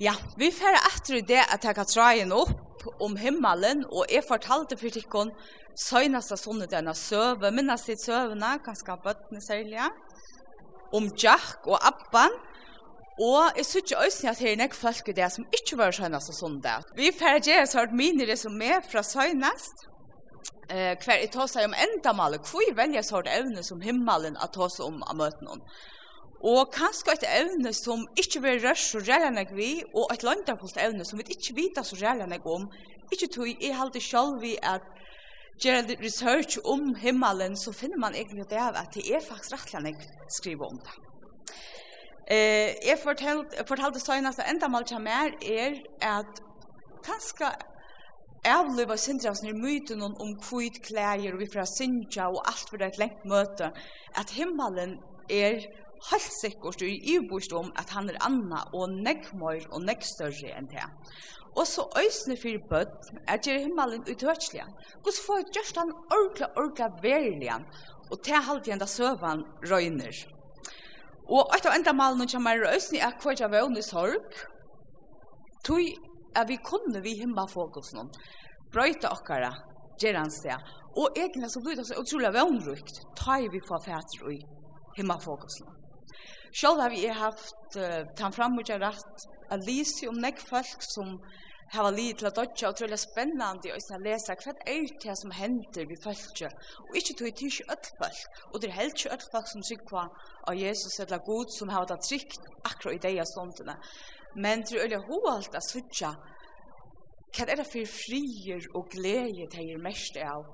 [0.00, 4.78] Ja, vi fer etter í det at taka træin upp om himmelen og jeg fortalte
[4.80, 5.32] fyrir tikkon
[5.78, 9.84] seinasta sånne denna søve, minna sitt søvna, kanska bøttene særlig,
[10.92, 12.34] om Jack og Abban,
[13.20, 15.92] og jeg synes ikke også at her er nek folk i det som ikke var
[15.92, 19.86] seinasta sunnu Vi fer gjerra sørt mine resumé fra seinast,
[20.70, 24.84] eh, hver jeg tåsa om endamallet, hvor jeg velja sørt evne som himmelen at tåsa
[24.84, 25.60] om av møtene
[26.42, 31.04] Og kanskje et evne som ikke vil røre så reelle vi, og et landafullt evne
[31.06, 32.66] som vi ikke vet så reelle om,
[33.12, 34.82] ikke tog jeg halte selv vi at
[35.62, 39.94] gjør research om himmelen, så finner man egentlig det av at det er faktisk rettelig
[40.38, 40.96] skriver om det.
[42.30, 46.42] Eh, jeg fortalte, fortalte søgnast at enda mal mer er at
[47.04, 47.50] kanskje
[48.44, 52.88] avliva sindrasen i myten om kvitt klæger og vi fra sinja og alt for det
[52.92, 53.70] et lengt møte,
[54.18, 54.98] at himmelen
[55.30, 55.66] er
[56.10, 60.84] helt sikkert i ibost om at han er anna og neggmøyr og neggstørre enn det.
[61.56, 64.66] Og så øysene for bøtt er gjer himmelen utøtslige.
[65.02, 67.58] Hvordan får jeg gjørst han ordentlig, ordentlig verilige,
[68.10, 70.22] og til halvt igjen da søvann røyner.
[71.28, 74.40] Og et av enda malen som er øysene er hva jeg vøvn i sorg,
[75.64, 75.92] tog
[76.36, 78.10] at vi kunne vi himma fokusen om,
[78.72, 79.52] brøyta okkara,
[80.00, 84.32] gjer han sted, og egentlig så blir det så utrolig vøvnrukt, tar vi for fætter
[84.32, 84.40] i
[84.96, 85.81] himma fokusen om.
[86.52, 91.14] Sjálv har vi haft uh, tan framutja rætt a lysi om nekk folk som
[91.72, 95.32] hava lid til a dodja og trulja spennandi og isna lesa hva er det som
[95.32, 96.50] hender vi fölkja
[96.84, 99.64] og ikkje tog til ikkje öll folk og det er held ikkje öll folk som
[99.68, 100.02] sykva
[100.50, 103.78] av Jesus eller Gud som hava det trygt akkur i deia stundina.
[104.36, 106.12] Men det er ölja hovalt a sutja
[107.32, 110.44] hva er det fyrir frier og gleir teir mest av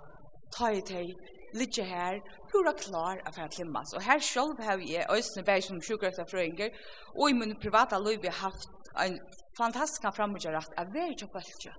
[0.54, 3.94] ta i teir ligger her, pura klar av her klimmas.
[3.94, 6.70] Og her selv har jeg øyne bæg som sjukkerhetsfrøynger,
[7.16, 8.68] og i min privata liv har haft
[9.04, 9.18] en
[9.58, 11.74] fantastisk framgjørat av vei til bøltja.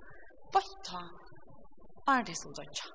[0.53, 1.03] Bøtta
[2.13, 2.89] er det som dødja.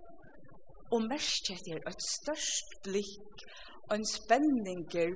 [0.93, 3.47] Og mest er et størst blikk,
[3.89, 5.15] og en spenninger,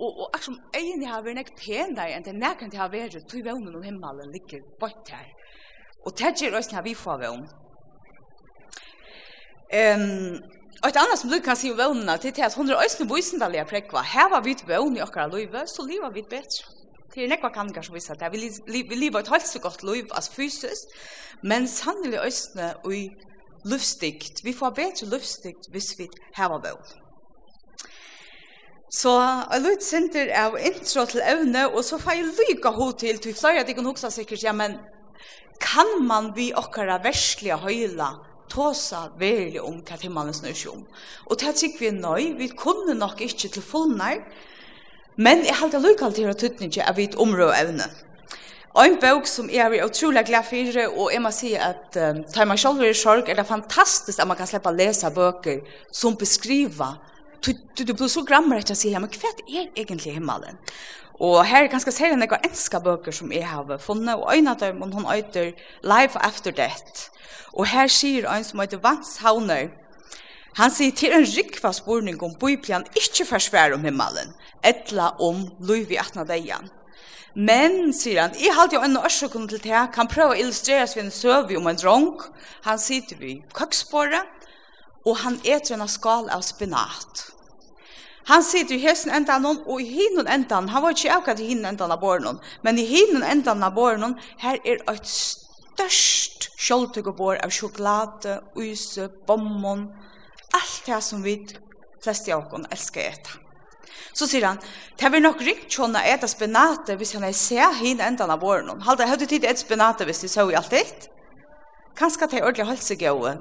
[0.00, 2.92] og, og akkurat som øyne har vært nek pen der, enn det nekken til har
[2.92, 5.28] vært, tog vevnen om himmelen ligger bøtt her.
[6.06, 7.44] Og det er øyne har vi får vevn.
[9.70, 10.40] Um,
[10.80, 13.04] Og et annet som du kan si om vevnene, det er at hun er ösna
[13.08, 14.00] visendaliga prekva.
[14.00, 16.78] Her var vi ett vågorna i åkara livet, så livet vi bedre.
[17.12, 20.28] Det er nekva kanningar som viser at Vi lever et halvt så godt liv as
[20.28, 20.88] fysisk,
[21.42, 23.10] men sannelig ösna og i
[23.64, 24.44] luftstikt.
[24.44, 26.96] Vi får bedre luftstikt hvis vi har vevn.
[28.90, 29.10] Så
[29.52, 33.34] jeg lytte sinter av intro til evne, og så får jeg lykke hod til, til
[33.34, 34.78] flere at jeg kan huske sikkert, ja, men
[35.60, 40.84] kan man vi okkara verslige høyla tåsa verilig om hva himmelen snur seg om.
[41.30, 44.22] Og det sikker vi nøy, vi kunne nok ikke til fullnær,
[45.20, 47.88] men jeg halte lykkall til å tøtninge av vidt områ evne.
[48.70, 52.22] Og en bok som jeg er utrolig glad for, og jeg må si at um,
[52.30, 55.64] tar man selv i sorg, er det fantastisk at man kan slippe å lese bøker
[55.92, 56.98] som beskriver
[57.40, 60.58] Du, du, du blir så grammer etter å si, men hva er egentlig himmelen?
[61.20, 64.60] Og her kan jeg se noen enska bøker som jeg har funnet, og en av
[64.62, 65.52] dem, hun øyter
[65.84, 67.10] Life After Death.
[67.52, 69.68] Og her sier en som øyter Vans Havner,
[70.56, 74.32] han sier til en rikva spurning om Bibelen ikkje forsvær om himmelen,
[74.64, 76.70] etla om Louis Atna deian.
[77.34, 81.04] Men, sier han, jeg halte jo en årsøkken til det, kan prøve å illustrere seg
[81.04, 82.24] en søv om en dronk.
[82.66, 84.48] Han sitter ved køksbåret,
[85.06, 87.28] og han eter en skal av spinat.
[88.28, 91.48] Han sitter i hesten enda noen, og i hinun endan, han var ikke akkurat i
[91.52, 92.04] hinun endan av
[92.62, 99.88] men i hinun endan av båren her er et størst kjoldtøkebor av sjokolade, use, bommon,
[100.52, 101.38] alt det som vi
[102.02, 103.38] fleste av oss elsker etter.
[104.12, 104.58] Så sier han,
[104.98, 108.42] det er nok rikt sånn å ete spenate hvis han er se hin enda av
[108.42, 108.82] våren.
[108.84, 111.08] Halda, høyde tid et spenate hvis de så i alt ditt?
[111.96, 113.32] Kanskje det er ordentlig halsegøy.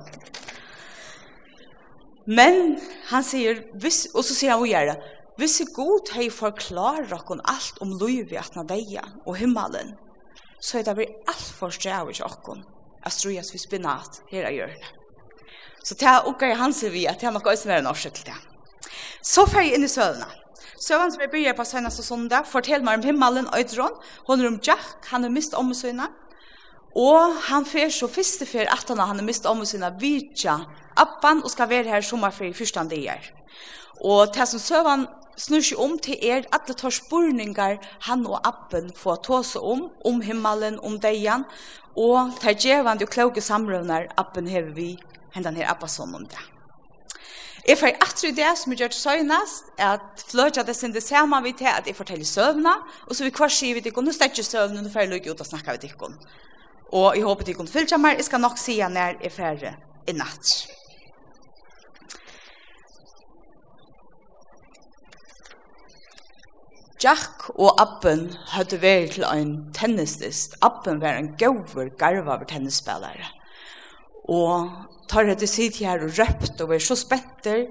[2.30, 2.78] Men
[3.10, 4.98] han sier, hvis, og så sier han vi gjerne,
[5.40, 9.96] hvis er god hei forklarer dere alt om livet at na veia og himmelen,
[10.62, 12.66] så er det vi alt for strever ikke okkon
[13.08, 14.92] at strujas vi spinat her av hjørnet.
[15.80, 18.20] Så det er okkar han sier vi at det er noe som er en årsøk
[18.20, 18.38] til det.
[19.26, 20.28] Så fer jeg inn i sølene.
[20.80, 23.96] Søvann som jeg begynner på senast og sondag, fortell meg om himmelen og øydron,
[24.28, 26.14] hun er om Jack, han er mist om søgnet,
[26.96, 30.58] Og han fer så første fer at han har mist om sina vidja
[30.98, 33.32] appan og skal være her sommerferie første dager.
[34.02, 35.08] Og det som søvann
[35.40, 39.90] snur seg om til er alle tar spurningar han og appen får ta seg om,
[40.06, 41.46] om himmelen, om deian,
[41.96, 44.94] og tar djevande og kloke samrøvnar appen hever vi
[45.36, 46.42] hendan her appasson om det.
[47.68, 51.42] Jeg får atri det som jeg gjør til søgnast, at fløtja det sin det samme
[51.44, 54.48] vi til at jeg forteller søvna, og så vi kvar sier vi til, nå stekker
[54.48, 56.16] søvna, nå får jeg lukke ut og snakke vi til.
[56.90, 58.18] Og jeg håper de kunne fylgja meg.
[58.18, 59.74] Jeg skal nok si når jeg er ferdig
[60.10, 60.54] i natt.
[67.00, 70.58] Jack og Appen hadde vært til en tennistist.
[70.66, 73.30] Appen var en gauver garva over tennisspillere.
[74.28, 74.68] Og
[75.08, 77.70] tar hadde sitt her og røpt og var så spenter.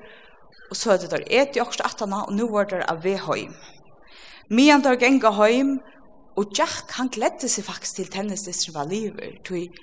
[0.70, 3.52] Og så hadde der et i åkst atana og nå var det av Veheim.
[4.48, 5.76] Mian der genga heim,
[6.38, 9.78] Og Jack, han gledde seg faktisk til tennisdistren var livet, tog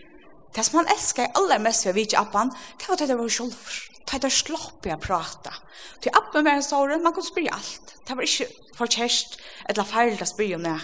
[0.55, 3.75] Det som han elskar aller mest ved Vigi Abban, det var det det var sjolver.
[4.07, 5.51] Det var slopp i å prate.
[5.99, 7.95] Til appen var en såren, man kunne spyrja alt.
[8.07, 8.47] Det var ikke
[8.77, 9.35] for kjæst,
[9.67, 10.77] eller feil å spyrja om det.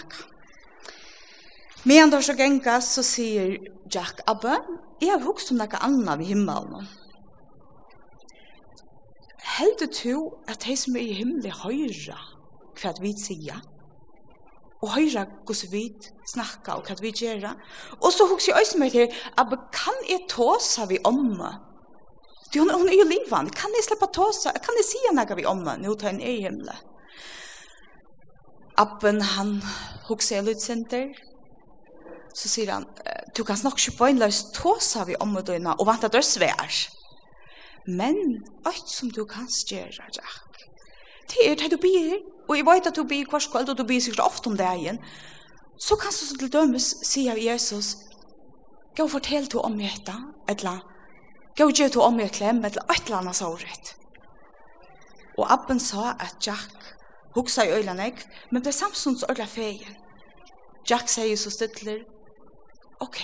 [1.88, 3.56] Men da så genga, så sier
[3.88, 4.58] Jack Abbe,
[5.00, 6.90] jeg har hukst om noe annet ved himmelen.
[9.56, 10.18] Heldig to
[10.48, 12.18] at de som er i himmelen høyre,
[12.76, 13.62] hva vi sier,
[14.82, 15.84] og høyra hos vi
[16.26, 17.54] snakka og hva vi gjerra.
[18.00, 21.54] Og så hos jeg også meg til, abbe, kan jeg tåsa vi omma?
[22.52, 24.52] Du, hun, hun er jo livan, kan jeg slippe tåsa?
[24.58, 25.76] Kan jeg si henne vi omma?
[25.80, 26.74] Nå tar en er i himla.
[28.82, 29.60] Abben, han
[30.08, 31.12] hos jeg litt senter,
[32.34, 32.86] så sier han,
[33.36, 36.22] du kan snakke ikke på en løs tåsa vi omma døgna, og vant at det
[36.22, 36.78] er svær.
[37.86, 40.66] Men, alt som du kan gjøre, Jack,
[41.32, 42.18] det er det du blir,
[42.52, 44.68] og jeg vet at du blir hver kveld, og du blir sikkert ofte om det
[44.76, 44.98] igjen,
[45.80, 47.96] så kan du til dømes si av Jesus,
[48.96, 50.14] gå fortell du om dette,
[50.52, 50.82] eller
[51.56, 53.94] gå gjør du om jeg klem, eller et eller annet såret.
[55.38, 56.92] Og Abben sa at Jack
[57.34, 57.94] huksa i øyne
[58.50, 59.96] men det er samsons øyne feien.
[60.90, 62.04] Jack sier så stedler,
[63.00, 63.18] ok,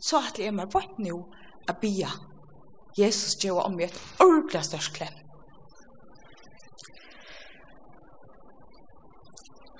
[0.00, 1.26] så at jeg er meg bort nå,
[1.68, 2.08] a bia.
[2.98, 5.29] Jesus gjør om jeg et ordentlig størst klem.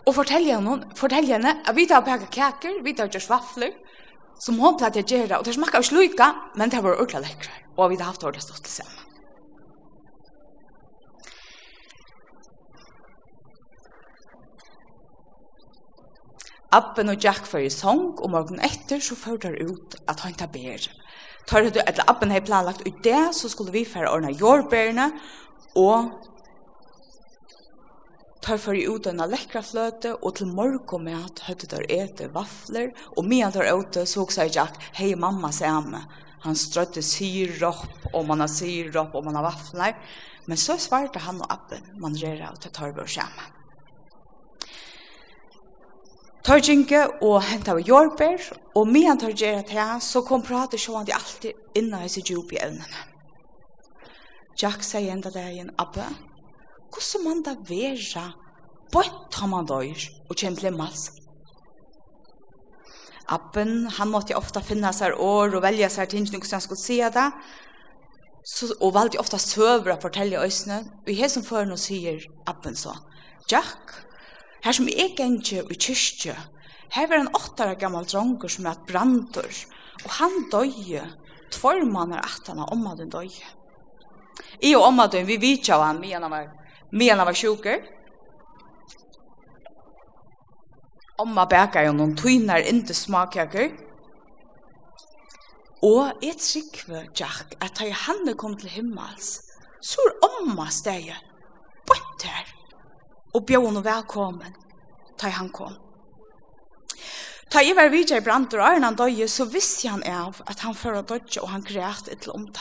[0.06, 3.75] Og fortelja henne, fortelja henne, at vi tar peka kaker, vi tar gjørs vafler,
[4.41, 7.52] som hon platt jeg gjøre, og det smakka jo sluika, men det var ordla lekra,
[7.76, 9.06] og vi har haft ordla stått til sammen.
[16.73, 20.52] Abben og Jack fyrir song, og morgen etter så fyrir det ut at han tar
[20.55, 20.85] bær.
[21.50, 25.11] Tar du, eller Abben hei planlagt ut det, så skulle vi fyrir ordna jordbærene,
[25.76, 26.30] og
[28.50, 31.85] Tar för i ut en läckra flöte och till mörk och med att høyde der
[31.91, 35.97] äter vafler, och medan der ute såg sig Jack hej mamma sier Han
[36.41, 39.94] Han strötte sirop og man har sirop og man har vafler,
[40.47, 43.44] Men så svarte han og appen man rör ut att tar og sämme.
[46.44, 48.41] Tørginge og henta av jordbær,
[48.75, 52.31] og medan tar gjerra til så kom prate så han de alltid inna i sitt
[52.31, 53.06] djup i evnene.
[54.56, 56.05] Jack sier enda dagen, Abbe,
[56.91, 58.29] hvordan man da vera
[58.93, 61.17] bort har man døyr og kjem til mask.
[63.31, 67.11] Appen, han måtte ofta finna seg år og velja seg ting som han skulle sija
[67.15, 67.29] det,
[68.43, 70.83] så, og valgte ofta søver å fortelle øysene.
[71.07, 72.97] Og jeg som før nå sier Appen så,
[73.51, 73.95] Jack,
[74.65, 76.35] her som jeg gengje i kyrkje,
[76.91, 79.63] her var en åttare gammal dronker som er et brandur,
[80.03, 81.07] og han døye,
[81.55, 83.55] tvormannar har omma den døye.
[84.65, 86.49] I og omma den, vi vitja av han, vi han var
[86.93, 87.79] medan han var sjuker.
[91.19, 93.71] Omma bäkar ju någon tynar inte smakkaker.
[95.83, 99.41] Og jeg trykker, Jack, at da han kom til himmels,
[99.81, 101.17] så er omma steget,
[101.87, 102.50] bort her,
[103.35, 104.57] og bjør henne velkommen,
[105.23, 105.89] da han kom.
[107.50, 110.61] Ta jeg var videre i brand og Arne han døye, så visste han av at
[110.62, 112.61] han fører dødje og han græt et eller annet.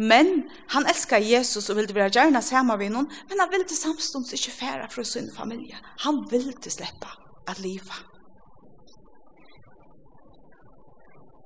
[0.00, 0.30] Men
[0.72, 4.54] han elsket Jesus og ville være gjerne sammen med noen, men han ville samstånds ikke
[4.62, 5.76] fære fra sin familie.
[6.06, 7.10] Han ville slippe
[7.52, 8.06] at livet.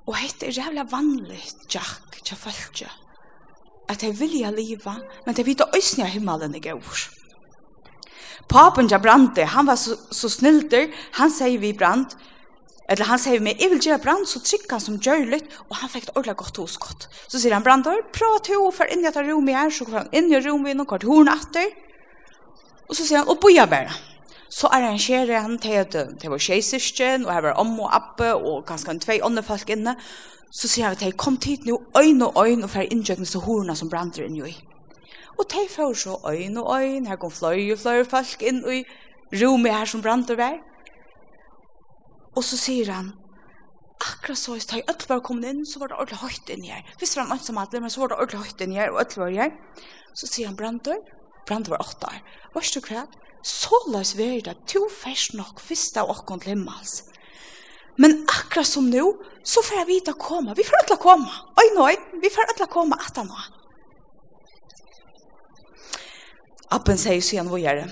[0.07, 1.41] Og hette er jævla vanlig,
[1.73, 2.91] Jack, til følge,
[3.89, 7.03] at de vilja liva, men de vita òsne av himmelen i gaur.
[8.49, 12.15] Papen ja brante, han var så, så snilder, han sier vi brant,
[12.89, 15.79] Eller han sier meg, jeg vil gjøre brand, så trykker han som gjør litt, og
[15.81, 17.07] han fikk et ordentlig godt hoskott.
[17.33, 20.03] Så sier han, brandar, prøv til å får inn i et rom her, så går
[20.03, 21.71] han inn i rommet og går til hornet etter.
[22.85, 23.95] Og så sier han, og boja bare.
[24.53, 28.67] Så arrangerer han til at det var tjeisirken, og her var om og appe, og
[28.69, 29.97] ganske en tvei ånde folk inne.
[30.55, 33.81] Så sier han til, kom tid nå, øyn og øyn, og får innkjøkken så hornet
[33.81, 34.53] som brander inn i.
[35.41, 38.85] Og de får så øyn og øyn, her kom fløy og fløy folk inn i
[39.41, 40.61] rommet her som brander vær.
[42.35, 43.13] Og så sier han,
[44.05, 46.83] akkurat så hvis jeg ødel var kommet inn, så var det ordentlig høyt inn her.
[46.99, 49.03] Hvis det var en som hadde, men så var det ordentlig høyt inn her, og
[49.05, 49.55] ødel var her.
[50.15, 51.01] Så sier han, Brandor,
[51.47, 52.21] Brandor var åtte år.
[52.55, 53.19] Var du kvart?
[53.45, 57.03] Så løs vi det, to fest nok, hvis det var åkken til himmels.
[58.01, 59.05] Men akkurat som nå,
[59.45, 60.55] så får jeg vite å komme.
[60.57, 61.35] Vi får ødel å komme.
[61.61, 61.91] Oi, nå,
[62.23, 63.45] vi får ødel å komme etter nå.
[66.75, 67.91] Appen sier, sier han, hva gjør det?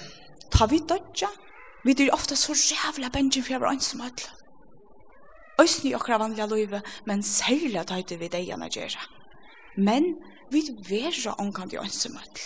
[0.52, 1.28] Ta vi dødja,
[1.85, 4.31] Vi er ofta så rævla bensin for jeg var ønsom alle.
[5.61, 9.03] Øysen i okra vanliga løyve, men særlig at høyde vi deg gjerne gjøre.
[9.77, 10.15] Men
[10.51, 12.45] vi vera omkant i ønsom alle.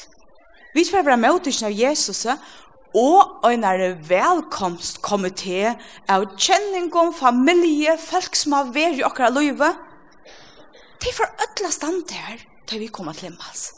[0.75, 2.26] Vi får være møtelsen av Jesus
[2.97, 5.75] og en er velkomstkomité
[6.09, 9.69] av kjenning om familie, folk som har vært i okra løyve.
[11.05, 13.69] De får ødla stand her til vi kommer til himmels.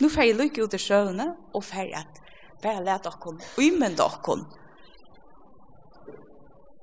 [0.00, 2.20] Nå får jeg lykke ut i sjøene og får at
[2.62, 4.36] bare lete dere, umynde dere,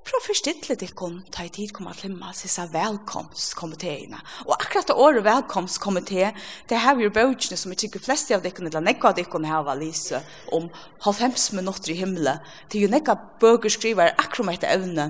[0.06, 4.20] Prøv å forstille deg om ta i tid kom at limma sissa velkomstkomiteene.
[4.46, 6.28] Og akkurat det året velkomstkomité,
[6.70, 9.50] det har vi jo bøtjene som jeg tykker fleste av dere, eller nekka av dere
[9.50, 10.20] har vært lyse
[10.54, 10.68] om
[11.08, 12.44] halvfems minutter i himmelen.
[12.70, 15.08] Det er jo nekka bøker skriver akkurat med etter evne.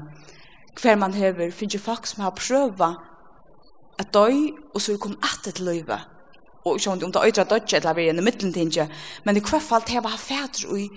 [0.80, 2.94] Hver man hever, finner folk som har prøva
[4.00, 6.00] at døy, og så kom etter til løyve.
[6.64, 8.88] Og ikke om det øyder at døy, eller vi er i middelen tinge,
[9.28, 10.88] men i hvert fall det har vært fædre og i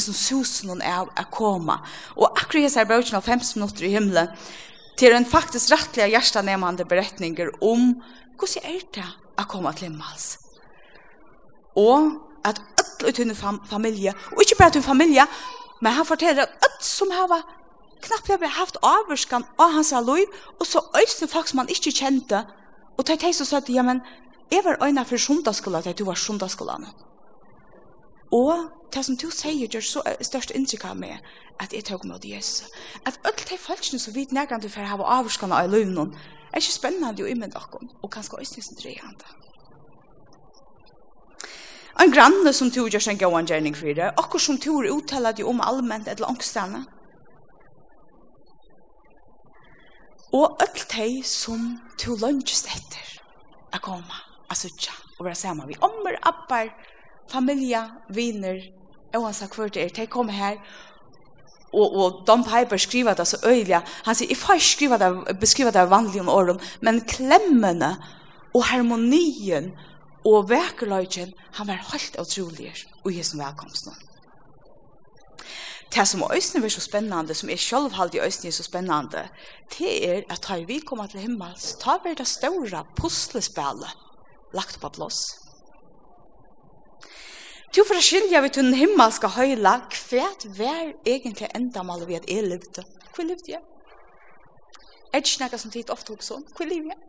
[0.00, 1.76] som susen hon er å komme.
[2.16, 4.30] Og akkurat jeg ser bøkene av 15 minutter i himmelen,
[4.96, 7.94] til en faktisk rettelig hjertenemende beretninger om
[8.40, 9.08] hvordan er det
[9.40, 10.36] å komme til himmels.
[11.76, 12.12] Og
[12.44, 15.26] at alle ut under fam familie, og ikke bare til familie,
[15.80, 17.42] men han forteller at alle som har
[18.02, 20.26] knappt har haft avvurskan av hans liv,
[20.58, 22.44] og så øyne folk som han ikke kjente,
[22.98, 24.02] og tar til seg og sier, ja, men
[24.52, 26.86] jeg var øyne for sundagsskolen, at du var sundagsskolen.
[28.32, 31.20] Og det som du sier gjør så størst inntrykk av meg,
[31.60, 32.70] at jeg tok mot Jesus.
[33.06, 36.14] At alle de folkene som vi nærkant for å ha avskående av løven,
[36.52, 39.38] er ikke spennende å imme dere, og kanskje også nysgne tre andre.
[42.00, 44.90] En granne som du gjør seg en gøy gjerning for det, akkur som du er
[44.94, 46.84] uttalet jo om allmenn eller angstene.
[50.32, 53.12] Og alle de som du lønges etter
[53.76, 56.72] å komme, å sitte og være sammen Vi ommer, apper,
[57.30, 58.62] familie, viner,
[59.16, 60.58] oansett hva det er, de kommer her,
[61.72, 63.80] og, og Don Piper skriver det så øyelig.
[64.04, 67.94] Han sier, jeg får ikke skrive det, beskrive det vanlige om åren, men klemmene
[68.52, 69.72] og harmonien
[70.28, 72.72] og vekerløyken, han var helt utrolig
[73.04, 73.94] og jeg som nå.
[75.92, 79.28] Det som øyne er så spennende, som jeg selv halte i øyne er så spennende,
[79.78, 83.92] det er at da vi kommer til himmels, tar vi det store puslespillet
[84.54, 85.41] lagt på plass.
[87.76, 89.78] Du får skilja vi den himmelska høyla,
[90.10, 92.84] hvert vær egentlig endamal vi at jeg levde.
[93.14, 93.62] Hvor levde jeg?
[95.12, 96.44] Er det ikke som tid ofte hos sånn?
[96.52, 97.00] Hvor levde jeg?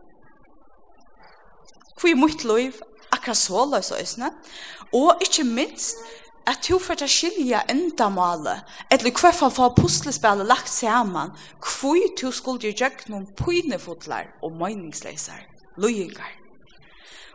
[1.99, 2.79] Hvor er mitt liv
[3.11, 4.31] akkurat så løs og øsne?
[4.95, 5.99] Og ikke minst,
[6.47, 12.31] at du får skilja endamalet, eller hva hvert fall for puslespillet lagt sammen, hvor du
[12.31, 15.43] skulle gjøre noen pynefotler og meningsleiser,
[15.75, 16.39] løyengar.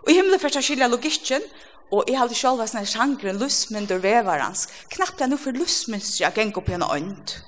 [0.04, 1.44] Og i himmelen får skilja logikken,
[1.90, 4.66] Og jeg hadde selv vært sånn sjangren løsmynder vevarans.
[4.92, 7.38] Knapt jeg nå for løsmynster jeg gikk opp gjennom ånd.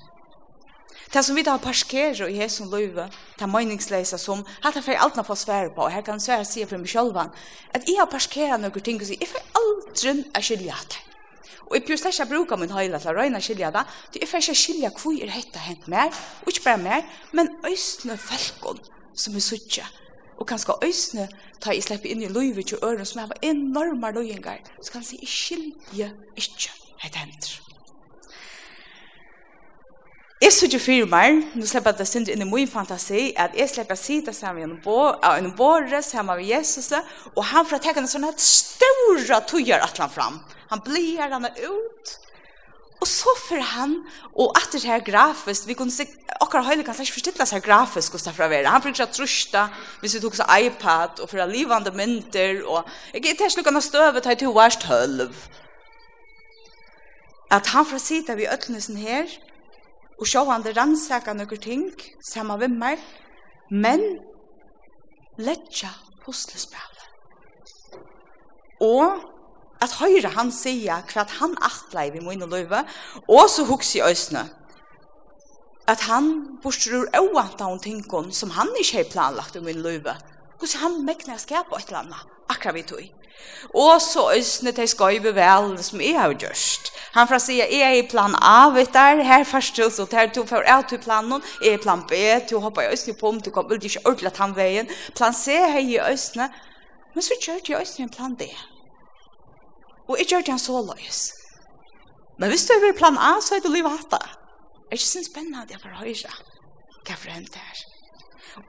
[1.11, 5.01] Det som vi da parkerer i hesen løyve, det er meningsleisa som, hatt jeg fyrir
[5.03, 7.17] alt nå få svære på, og her kan svære sige for meg selv,
[7.75, 11.01] at jeg har parkeret noen ting og sier, jeg får aldri å skilja det.
[11.67, 14.45] Og jeg pjøst ikke bruka min høyla til å røyna skilja det, så jeg får
[14.45, 17.03] ikke skilja hvor er hetta hent mer, og ikke bare mer,
[17.35, 19.83] men østene folkene som er suttje,
[20.41, 21.27] og kanskje øsne
[21.61, 25.09] ta i slepp inn i løyvet til øren som har enorme løyengar, så kan jeg
[25.11, 26.71] si, jeg skilje ikke
[27.05, 27.59] et hender.
[30.41, 33.53] Jeg synes ikke fire mer, nå slipper jeg det synd inn i min fantasi, at
[33.53, 34.87] jeg slipper å si det sammen med
[35.29, 36.89] en båre, sammen med Jesus,
[37.35, 40.41] og han får tekken er sånn at større tøyer at han fram.
[40.73, 42.15] Han blir han er ut,
[43.01, 43.95] Og så for han,
[44.37, 46.05] og at det her grafisk, vi kunne se,
[46.41, 48.69] akkurat høyne kan ikke forstille seg grafisk hos derfra være.
[48.69, 49.63] Han fikk ikke trusta,
[50.03, 53.81] hvis vi tok så iPad, og for livande mynter, og jeg er til slukken støve,
[53.81, 54.85] støvet, har jeg til værst.
[57.51, 59.25] At han fra sida vi øtlnesen her,
[60.19, 61.89] og sjå han det rannsaka noen ting,
[62.21, 63.01] samme med meg,
[63.71, 64.05] men
[65.41, 65.89] letja
[66.21, 67.01] puslespillet.
[68.81, 69.40] Og
[69.81, 72.83] at høyre han sier hva han atler vi mine løyve,
[73.27, 74.49] og så huks i øsene.
[75.87, 80.13] at han borstrur øvant av tinkon som han ikke har planlagt i mine løyve,
[80.61, 83.05] Hvordan han mekner jeg skapa et eller annet, akkurat vi tog.
[83.73, 86.91] Og så øsne til skøybe vel som jeg har gjort.
[87.15, 90.29] Han fra sier, jeg er i plan A, vet du, her først til så, tar
[90.35, 92.13] du for alt i planen, jeg er plan B,
[92.49, 95.79] du hopper i øsne på om, du kommer ikke ordentlig han veien, plan C er
[95.81, 96.51] i øsne,
[97.15, 98.53] men så kjørte jeg øsne en plan D.
[100.11, 101.21] Og jeg gjør det han så løs.
[102.39, 104.23] Men hvis du er plan A, så er det livet hatt det.
[104.89, 106.33] Er ikke sånn spennende at jeg får høre
[107.01, 107.81] hva for hent her.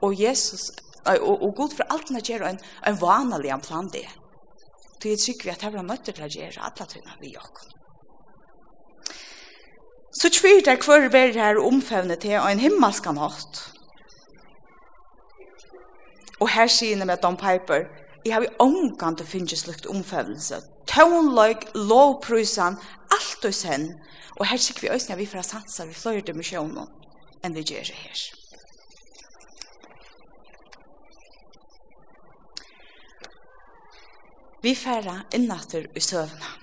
[0.05, 0.69] Og Jesus,
[1.03, 4.07] og, og, Gud for alt han gjør en, en vanlig han plan det.
[5.01, 7.63] Så jeg tykker vi at jeg var nødt til å gjøre alle tøyene vi gjør.
[10.13, 13.63] Så tvir der hver ber her omfevnet til en himmelsk natt.
[16.39, 17.89] Og her sier med Don Piper,
[18.23, 20.61] jeg har omgang til å finne slukt omfevnelse.
[20.87, 22.77] Tøvnløg, lovprysan,
[23.11, 23.89] alt og sen.
[24.39, 26.87] Og her sikker vi øyne vi får sanser vi flere dimensjoner
[27.43, 28.23] enn vi gjør det her.
[34.63, 36.53] Vi færa innatter i søvna.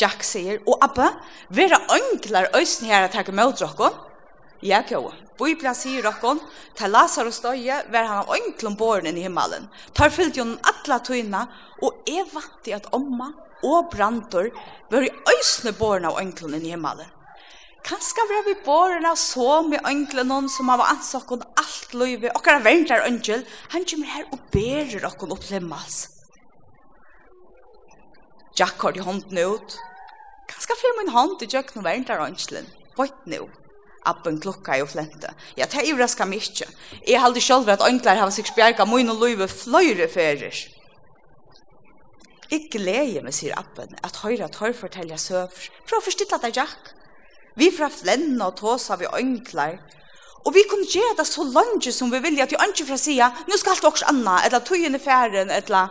[0.00, 1.14] Jack sier, og Abba,
[1.48, 3.94] vera ønklar øyne her at jeg kan møte dere,
[4.64, 5.12] Ja, kjøa.
[5.36, 6.38] Biblia sier okkon,
[6.78, 9.66] til Lazarus døye var han ønklom båren inn i himmelen.
[9.92, 11.42] Tar fyllt jo atla tøyna,
[11.84, 13.32] og er vant i at omma
[13.64, 14.48] og brantor
[14.92, 17.10] var i øysne båren av ønklom inn i himmelen.
[17.84, 22.62] Kanskje var vi båren av så med ønklen noen som har ansokkon alt løyve, okkara
[22.64, 23.42] verndar ønkel,
[23.74, 25.98] han kommer her og berer okkon opp lemmas.
[28.56, 29.76] Jack har de hånden ut.
[30.48, 32.70] Kanskje fyrir min hånd i jøkken og verndar ønkelen.
[32.96, 33.42] Vøyt nå.
[34.04, 35.32] Appen klokka og flente.
[35.56, 36.66] Ja, det överraskar mig inte.
[37.06, 40.54] Jeg hade själv att onklar har sig spjärka min och løyve fløyre ferir.
[42.50, 46.92] Jeg gleder meg, sier Appen, at høyre at høyre forteller søver, fra forstilt at Jack.
[47.56, 49.78] Vi fra flenne og tåsa vi ønkler,
[50.44, 53.30] og vi kunne gjøre det så langt som vi vilja, at vi ønsker fra sida,
[53.48, 55.88] nå skal alt også anna, eller tøyen i færen, eller...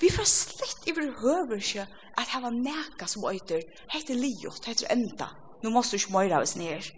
[0.00, 1.86] Vi får slett i behøver ikke
[2.18, 3.62] at hava neka som øyter,
[3.94, 5.30] heter liot, heter enda
[5.62, 6.90] nu måste du ikke møyre av oss ned.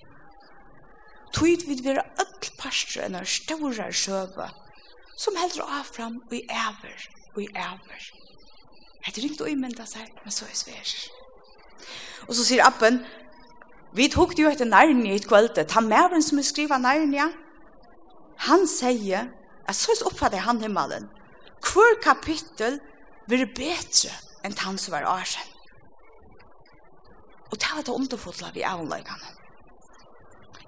[1.35, 4.49] Tøyt vid være öll parstre enn er større søve,
[5.19, 8.09] som heldur av fram og i æver, og i æver.
[9.09, 10.91] Det er ikke å imynda seg, men så er svær.
[12.29, 13.01] Og så sier appen,
[13.97, 17.23] vi tok jo etter nærni i kvölde, ta mævren som er skriva nærni,
[18.49, 19.31] han sier,
[19.69, 21.09] at så er oppfattet han himmelen,
[21.65, 22.79] hver kapittel
[23.29, 24.13] vil betre
[24.47, 25.58] enn han som var årsent.
[27.51, 29.35] Og det var det underfotla vi avløykene.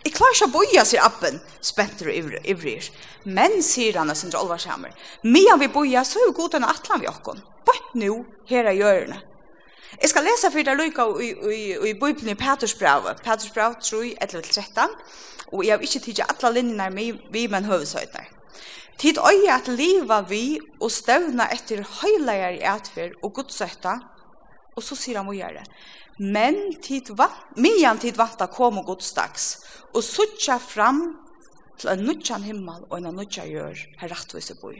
[0.01, 2.87] Jeg klarer ikke å boja, sier appen, spenter og ivrir.
[3.29, 4.95] Men, sier han, sier Olvarsammer,
[5.29, 7.43] mian vi boja, så er jo god enn atlan vi okkon.
[7.69, 9.21] Bort nu, her er hjørne.
[10.01, 14.97] Jeg skal lese for deg lykka i i, i Bibelen i Petersbrav, Petersbravet 3, 11-13,
[15.51, 18.25] og jeg har ikke tidsi alle linjene vi, men høvesøytene.
[19.01, 23.99] Tid øye at liva vi og støvna etter høyleier i atfer og godsøtta,
[24.77, 25.65] og så sier han må gjøre
[26.21, 29.55] men tid vant, mian tid vant kom og godstags,
[29.95, 31.01] og suttja fram
[31.81, 34.77] til en nutjan himmel og en nutja gjør her rettvise bor.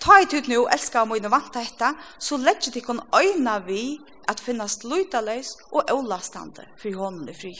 [0.00, 3.98] Ta i tid nu, elska om øyne vanta hetta, så legger de kon øyna vi
[4.28, 7.54] at finnast løytaløys og ålastande for hånden i fri.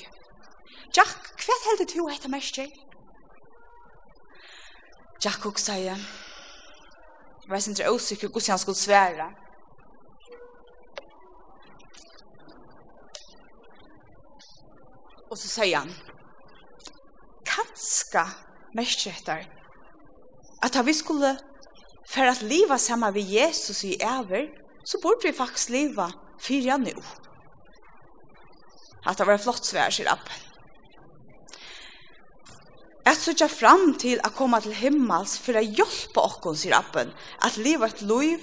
[0.96, 2.70] Jack, hva heldur du hetta mest, Jay?
[5.24, 5.96] Jack hugsa jeg,
[7.48, 9.28] var sin tre åsikker hvordan han skulle svære,
[15.36, 15.90] Og så sier han,
[17.44, 18.22] kanska
[18.72, 19.42] mest etter
[20.64, 21.34] at vi skulle
[22.08, 24.48] for at liva sammen med Jesus i æver,
[24.88, 26.08] så burde vi faktisk liva
[26.40, 26.94] fyra nu.
[29.04, 30.40] At det var flott svær, sier Abbe.
[33.04, 37.12] At søkja fram til at koma til himmels for å hjelpe oss, sier Abben,
[37.44, 38.40] at liva et liv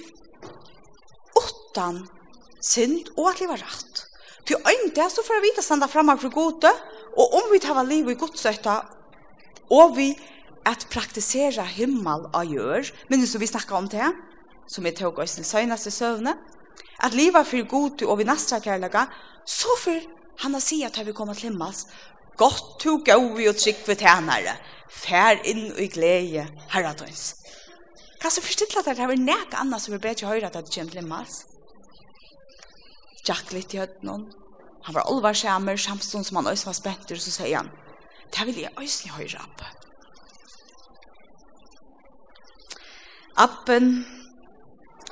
[1.42, 2.04] utan
[2.62, 4.06] synd og at liva rett.
[4.44, 6.70] Til øynda så får jeg vite standa fram av gode,
[7.16, 8.76] og om vi tar liv i godsøtta,
[9.72, 10.10] og vi
[10.66, 14.10] at praktisera himmel og gjør, men som vi snakka om det,
[14.68, 16.36] som vi tog oss den søgnaste søvne,
[17.00, 19.06] at liva for god og vi nastra kærlega,
[19.46, 20.04] så for
[20.42, 21.86] han har sier at vi kommer til himmels,
[22.36, 24.56] godt to gå vi og trygg for tjenere,
[24.90, 27.34] fær inn i glede herradøyns.
[28.20, 30.72] Hva så forstille at det er nek annet som er bedre å høre at det
[30.72, 31.42] kommer til himmels?
[33.24, 34.26] Jack litt i høtten hon.
[34.84, 37.70] Han var alvar skjæmer, samstånd som han også var spent spenter, så sier han,
[38.34, 39.64] det vil jeg også høyre opp.
[43.40, 44.04] Appen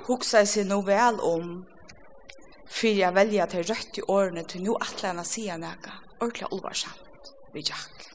[0.07, 1.63] hoksa seg nå vel om
[2.73, 7.33] fyrir jeg velja til rødt i årene til nå atle han sier nega, ordentlig alvarsamt,
[7.55, 8.09] vi Jack.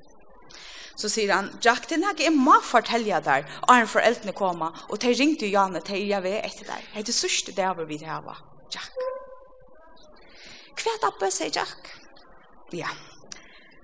[0.98, 4.86] Så sier han, Jack, det er nega jeg må fortelle der, og han foreldrene kommer,
[4.90, 6.88] og de ringte jo Janne, til jeg vet etter der.
[6.94, 8.38] Det er det sørste det vi vil hava,
[8.74, 9.17] Jack.
[10.88, 11.90] Hva er det, sier Jack?
[12.72, 12.88] Ja.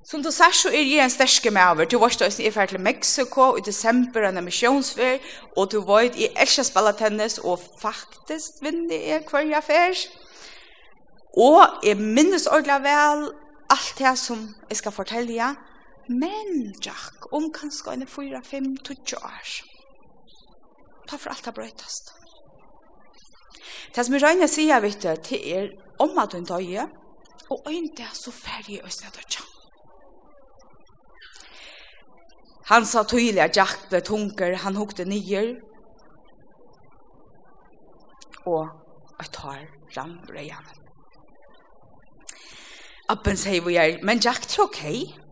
[0.07, 1.87] Som du sier, så er jeg en sterske med over.
[1.87, 5.19] Du var at i ferd til Mexico i desember, en emisjonsfer,
[5.57, 10.03] og du var i elsker å spille tennis, og faktisk vinner jeg hver jeg fer.
[11.43, 13.29] Og jeg minnes ordentlig vel
[13.73, 15.59] alt det som jeg skal fortelle deg.
[16.07, 19.55] Men, Jack, om kanskje en 4, 5, 20 år.
[21.07, 22.13] Ta for alt det brøytast.
[23.95, 26.87] Det som jeg regner sier, vet du, til er om at hun døye,
[27.51, 29.49] og øyne det er så ferdig å stedet ikke.
[32.71, 35.57] Han sa tydelig at Jack ble tunker, han hukte nyer,
[38.47, 38.69] og
[39.19, 39.67] et har
[39.97, 40.79] rambrøyene.
[43.11, 45.22] Appen sier vi er, men Jack tror Okay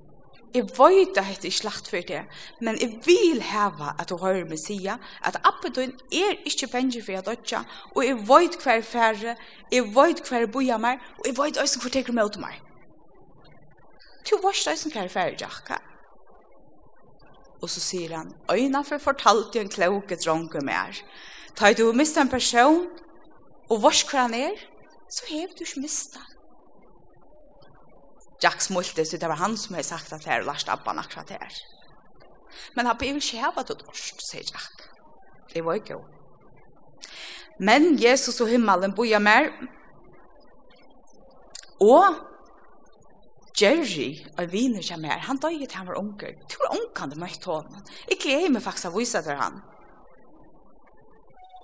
[0.53, 2.21] jeg vet at det er slagt for det,
[2.61, 7.11] men jeg vil heve at du hører meg si at appetøyen er ikke penger for
[7.15, 7.61] jeg dødja,
[7.95, 9.35] og jeg vet hver færre,
[9.71, 12.59] jeg vet hver boja meg, og jeg vet også hver teker meg ut meg.
[14.27, 15.79] Du vet også hver færre, Jakka.
[17.61, 20.97] Og så sier han, øyne for fortalte en kloke dronke mer.
[21.55, 22.87] Ta du mist en person,
[23.69, 24.59] og vars hver han er,
[25.09, 26.27] så har du ikke mistet.
[28.43, 31.29] Jack smulte, så det var han som hadde sagt at det er Lars Abban akkurat
[31.29, 31.59] her.
[32.75, 34.87] Men han vil ikke hava det dårst, sier Jack.
[35.53, 36.17] Det var ikke god.
[37.59, 39.51] Men Jesus og himmelen boja mer.
[41.81, 42.15] og
[43.61, 46.33] Jerry, og viner seg mer, han døg til han var unger.
[46.49, 47.83] Jag var unger hade mött honom.
[48.07, 49.61] Ikke jeg med faktisk att visa til han.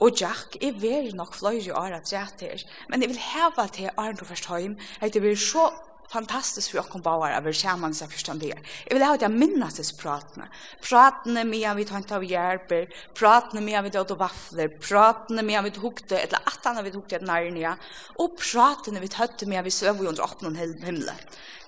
[0.01, 3.89] Og Jack jeg vil nok fløyre år at rett her, men jeg vil hava til
[3.97, 5.71] Arne Roferstheim at det blir så
[6.09, 8.55] fantastiskt för oss bauar över skärman så förstånd det.
[8.85, 10.47] Jeg vil ha at jag minnas disse pratene.
[10.81, 15.69] Pratna med vi tar inte av hjälper, pratna med vi tar vaffler, pratna med vi
[15.79, 17.77] hukte eller at han vi hukte ett närnia
[18.15, 21.15] och pratna vi hötte med vi söv under åpne himmelen.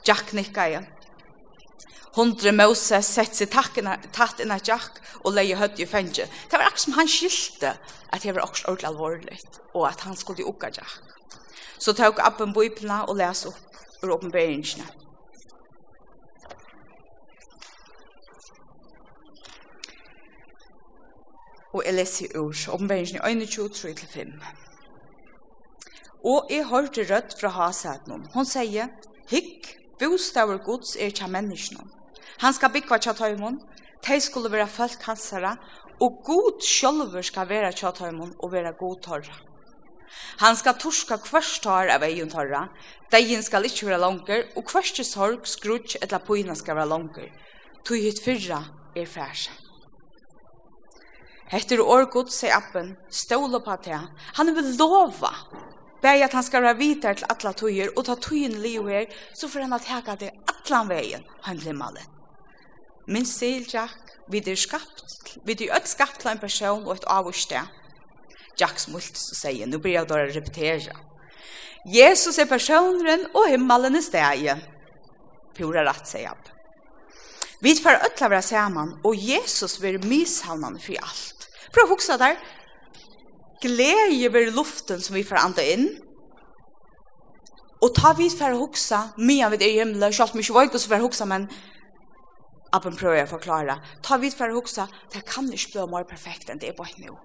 [0.04, 0.86] Jack nikka igjen.
[2.16, 6.26] Hundre Moses sett seg tatt inn av Jack og leie høtt i fengje.
[6.26, 7.76] Det var akkurat som han skilte
[8.10, 9.40] at det var akkurat ordentlig alvorlig
[9.74, 11.00] og at han skulle ukka Jack.
[11.78, 13.69] Så tog appen bøypna og les opp
[14.04, 14.86] ur oppenberingsene.
[21.74, 24.32] Og jeg leser ur oppenberingsene 21, 3-5.
[26.26, 28.26] Og jeg hørte rødt fra Hasetnum.
[28.34, 28.90] Hun sier,
[29.30, 31.86] Hikk, bostaver gods er tja menneskene.
[32.40, 33.60] Han skal bygge tja tøymon,
[34.08, 35.56] de skulle være folk hansere,
[36.00, 39.49] og god sjølver skal være tja tøymon og være god tørre.
[40.40, 42.68] Han skal torska kvarstar av egen torra.
[43.12, 47.32] Degen skal ikkje være langer, og kvarste sorg, skrutsk etla poina skal vera langer.
[47.86, 48.62] Tui hit fyrra
[48.96, 49.48] er færs.
[51.50, 53.98] Etter Årgod, sier appen, ståle på det.
[54.38, 55.34] Han vil lova
[56.02, 59.50] Bæg at han skal være videre til atla tøyer, og ta tøyen liv her, så
[59.52, 62.06] får han at heka det alle veien, han blir malet.
[63.08, 63.98] Min stil, Jack,
[64.32, 67.66] vi er skapt, vi er ødt skapt til en person og et avgjørste.
[68.60, 70.98] Jack Smult så säger, nu blir jag då att repetera.
[71.86, 74.60] Jesus är personen och himmelen är stegen.
[75.58, 76.38] Pura rätt säger jag.
[77.62, 81.50] Vi får ötla våra samman och Jesus blir misshandlande för allt.
[81.74, 82.38] Prøv att huxa där.
[83.62, 86.00] Glädje över luften som vi får anda in.
[87.82, 90.78] Och ta vid för att huxa, medan vid är i himlen, så att vi inte
[90.78, 91.48] vet för huxa, men
[92.72, 93.80] Appen prøver å forklare.
[94.06, 96.86] Ta vidt for å huske, det kan ikke bli mer perfekt enn det er på
[97.02, 97.16] nå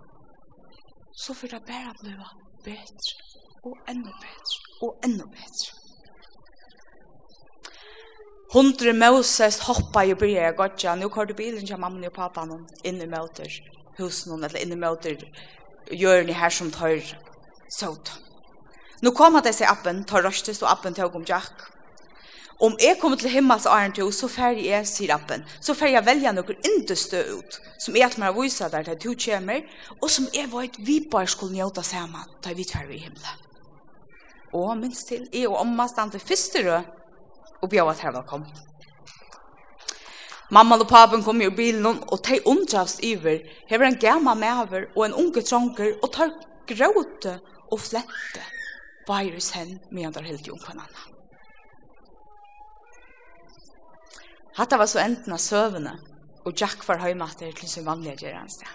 [1.17, 2.13] så får det bare bli
[2.65, 3.15] bedre,
[3.65, 5.73] og enda bedre, og enda bedre.
[8.55, 10.95] Hundre Moses hoppa i bryr jeg godt, ja.
[10.95, 12.47] nu kvar du bilen til mamma og pappa
[12.85, 13.51] inn i møter
[13.99, 15.19] husen, eller inn i møter
[15.91, 17.01] hjørne her som tar
[17.79, 18.13] sånt.
[19.03, 21.67] Nu kom at jeg seg appen, tar røstes, og appen tog om Jack,
[22.61, 26.07] Om jeg kommer til himmels æren til, så fer jeg, sier appen, så fer jeg
[26.07, 29.65] velja ikke stø ut, som jeg at meg viser der til to kommer,
[30.01, 33.41] og som jeg vet vi bare skulle njøte sammen, da vi tverre i himmelen.
[34.55, 36.85] Og minst til, jeg og omma stand til første rød,
[37.63, 38.51] og bjør at her velkommen.
[40.51, 45.07] Mamma og papen kom i bilen, og de undrast iver, hever en gamma maver og
[45.07, 46.31] en unge tronker, og tar
[46.69, 47.41] gråte
[47.73, 48.47] og flette,
[49.09, 51.14] bare hos hen, medan der helt jungkvannene.
[54.57, 55.97] Hatta var så enten av søvende,
[56.47, 58.69] og Jack var høymater til sin vanlige gjerrandsted.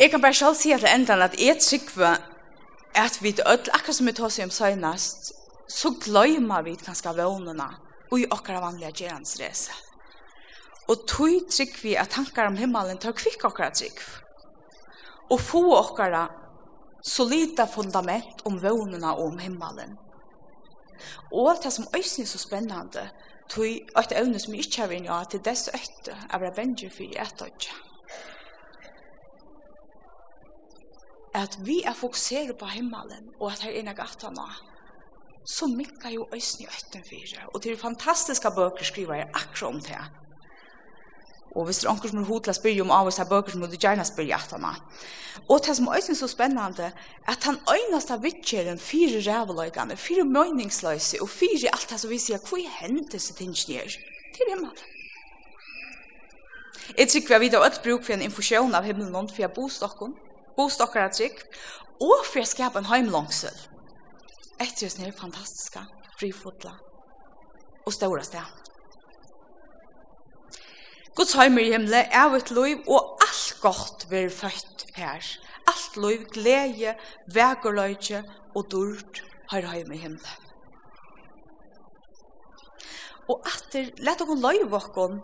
[0.00, 2.16] Jeg kan bare selv si at endan at jeg trykker
[2.98, 5.30] at vi ødel, akkurat som vi tar seg om søgnast,
[5.70, 7.68] så gløymer vi kanskje vånene
[8.10, 9.74] og i okkara vanlige gjerrandsrese.
[10.90, 14.02] Og tog trygg vi at tankar om himmelen tar kvikk okkara trygg.
[15.30, 16.26] Og få okkara
[17.04, 19.94] solida fundament om vånene og om himmelen.
[21.32, 23.10] Og det som øyne er så spennende,
[23.48, 26.90] tog et det evne som ikke har vært ja, til dess øyne av bare venger
[26.90, 27.74] for et øyne.
[31.34, 34.48] At vi er fokuseret på himmelen, og at her er en at nå,
[35.44, 37.46] så mykker jo øyne i øyne for.
[37.54, 40.23] Og det er fantastiske bøker skriver jeg akkurat om det.
[41.54, 43.28] Og hvis det er noen som er hodet til å spørre om av oss her
[43.30, 44.64] bøker, så må du gjerne spørre at han
[45.48, 46.92] Og det som er så spennende, er
[47.30, 52.18] at han øynast av vittjeren fire ræveløygane, fire møyningsløse, og fire alt det som vi
[52.18, 53.96] sier, hva hendes det tingene gjør?
[54.34, 54.78] Det er himmelen.
[56.98, 60.14] Jeg tror vi har vidt bruk for en infusjon av himmelen for jeg bostokken,
[60.56, 61.38] bostokker er trygg,
[62.00, 63.54] og for jeg skaper en heimlangsel.
[64.60, 65.80] Etter oss er fantastiske,
[66.18, 66.74] frifotla
[67.84, 68.63] og ståra steg.
[71.14, 75.22] Guds heimer i himmelen er vårt liv, og alt godt vil født her.
[75.70, 76.94] Alt liv, glede,
[77.26, 78.24] vegerløyde
[78.54, 80.40] og dørt har heimer i himmelen.
[83.28, 85.20] Og atter, let dere løyve dere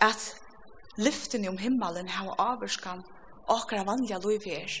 [0.00, 0.28] at
[0.98, 3.02] lyften om himmelen har avvarskan
[3.48, 4.76] akkurat vanlige liv her.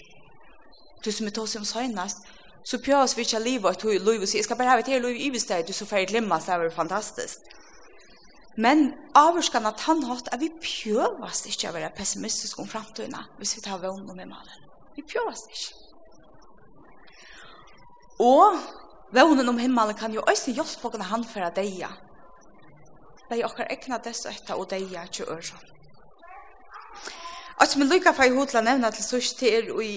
[1.04, 2.26] Du som er tog som søgnast,
[2.64, 5.16] så pjøs vi ikke livet, og livet sier, jeg skal bare ha et her liv
[5.16, 7.38] i bestedet, så ferdig glemmer, så er det fantastisk.
[8.58, 13.54] Men avvarskan at han hatt at vi pjøvast ikke å være pessimistisk om framtøyna hvis
[13.54, 14.64] vi tar vogn om i malen.
[14.96, 15.76] Vi pjøvast ikke.
[18.18, 18.58] Og
[19.14, 21.92] vognen om himmelen kan jo også hjelpe oss han for deia.
[23.28, 25.60] Det er okkar egna dess etter og deia ikke øre.
[27.60, 29.92] Og som er lykka for i hodla nevna til sørst til er i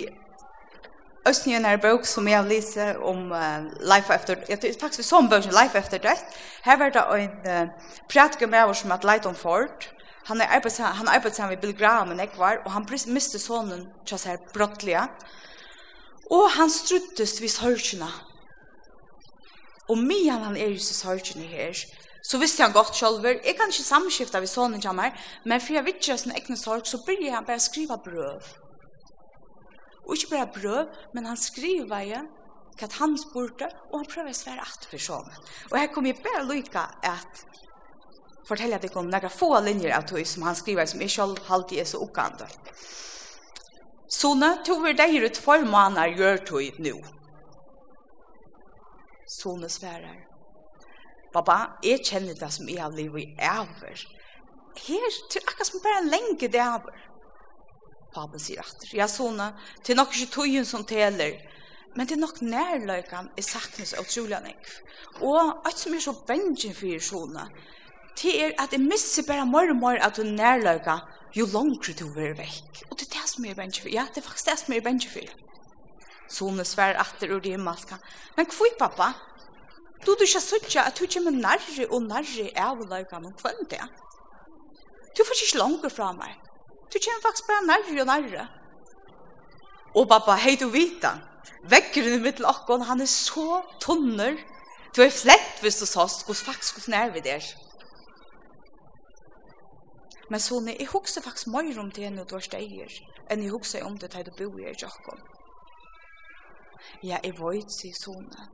[1.29, 4.65] Østnyen er en bok som jeg lyser om uh, Life After Death.
[4.65, 6.23] Jeg faktisk sånn bok som Life After Death.
[6.65, 9.85] Her var det en uh, pratiker med oss som at Leighton Ford.
[10.25, 13.39] Han er arbeids han er arbeids sammen med Bill Graham og Ekvar, og han miste
[13.39, 15.03] sonen til seg brottlige.
[16.31, 18.09] Og han struttes vid sørgene.
[19.89, 21.77] Og mye han er i sørgene her,
[22.23, 23.25] så visste han godt selv.
[23.25, 25.13] Jeg kan ikke samskifte ved sonen til meg,
[25.45, 28.53] men for jeg vet ikke sin egen sorg, så begynner han bare å skrive brøv.
[30.07, 32.21] Og ikke bare brøv, men han skriver jo
[32.81, 35.27] hva han spurte, og han prøver å svære at for sånn.
[35.69, 37.43] Og her kommer jeg bare lykke at
[38.47, 41.89] fortelle deg om noen få linjer av tog som han skriver som ikke alltid er
[41.91, 42.49] så oppgående.
[44.11, 46.97] Sone, tog vi deg ut for måneder gjør tog nå.
[49.31, 50.17] Sone sværer.
[51.31, 54.03] Baba, jeg kjenner det som jeg har livet i over.
[54.81, 56.97] Her, til akkurat som bare en lenge det er over.
[58.13, 61.37] Paben sier at Ja, sånne, det er nok ikke togjen som teler,
[61.95, 64.39] men det er nok nærløykan er saknes av trolig
[65.19, 67.47] Og alt som er så bengen for sånne,
[68.21, 70.99] det er at jeg misser bare mer og mer at du nærløyka
[71.35, 72.83] jo langere du er vekk.
[72.89, 73.89] Og det er det som er bengen for.
[73.89, 75.33] Ja, det er faktisk det som er bengen for.
[76.31, 77.97] Sånne svær atter og det er malka.
[78.37, 79.13] Men hvor, er pappa?
[80.05, 83.83] Du du ikke søtja at du kommer nærre og nærre av løykan om kvendt det.
[85.17, 86.39] Du får ikke langer fra meg
[86.91, 88.47] du kjenner faktisk bare nærre og nærre.
[89.95, 91.15] Og pappa, hei du vita,
[91.71, 94.37] vekkeren i mittel okkon, han er så tunner.
[94.95, 97.43] Du er flett hvis du sast, hos faktisk hos nær vi der.
[100.31, 102.91] Men sånne, jeg husker faktisk mer om det enn du har steier,
[103.27, 105.19] enn jeg husker om det da du bor i er okkon.
[107.03, 108.47] Ja, jeg vet, sier sånne.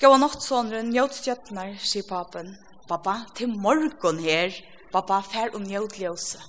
[0.00, 2.54] Gåa nått sånne, njøt stjøttner, sier papen.
[2.90, 4.50] Pappa, til morgon her.
[4.92, 6.40] Pappa, fær og njød ljøse.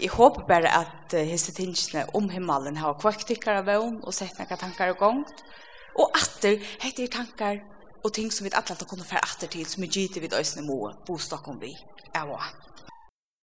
[0.00, 4.16] Jeg håper bare at uh, hisse tingene om himmelen har kvøkt tykkere av vøn og
[4.16, 5.44] sett noen tankar og gongt.
[5.94, 7.60] Og atter, heter tankar
[8.02, 10.66] og ting som vi alltid har kunnet fære atter til, som vi gyter vid øsne
[10.66, 11.70] må, bostad om vi.
[12.16, 12.26] Ja,